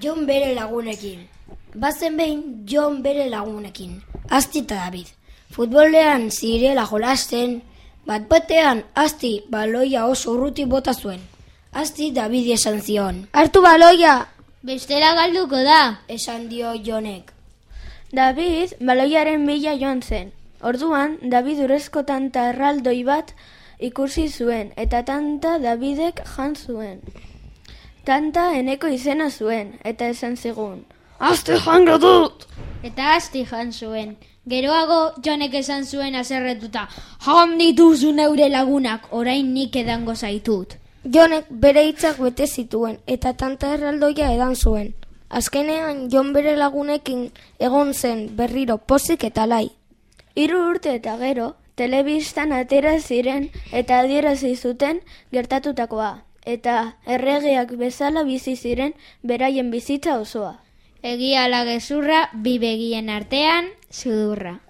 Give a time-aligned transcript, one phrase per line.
[0.00, 1.26] Jon bere lagunekin.
[1.74, 4.00] Bazen behin Jon bere lagunekin.
[4.30, 5.06] Asti eta David.
[5.52, 7.60] Futbolean zirela jolasten,
[8.06, 11.20] bat batean asti baloia oso urruti bota zuen.
[11.72, 13.26] Asti David esan zion.
[13.32, 14.28] Hartu baloia!
[14.62, 16.00] Bestela galduko da.
[16.08, 17.32] Esan dio Jonek.
[18.12, 20.32] David baloiaren bila joan zen.
[20.62, 23.34] Orduan, David urezko tanta erraldoi bat
[23.80, 27.00] ikusi zuen, eta tanta Davidek jan zuen.
[28.04, 30.80] Tanta eneko izena zuen, eta esan zigun.
[31.22, 32.46] Azte jango dut!
[32.82, 34.16] Eta asti jan zuen.
[34.50, 36.88] Geroago jonek esan zuen azerretuta.
[37.26, 40.74] Jan dituzu neure lagunak, orain nik edango zaitut.
[41.04, 44.90] Jonek bere hitzak bete zituen, eta tanta erraldoia edan zuen.
[45.30, 47.28] Azkenean, Jon bere lagunekin
[47.60, 49.68] egon zen berriro pozik eta lai.
[50.34, 55.00] Hiru urte eta gero, telebistan atera ziren eta adierazi zuten
[55.30, 56.12] gertatutakoa.
[56.44, 60.56] Eta erregeak bezala bizi ziren beraien bizitza osoa.
[61.02, 64.60] Egia ala gezurra, bi begien artean, sudurra.